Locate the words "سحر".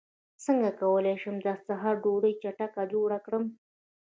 1.65-1.95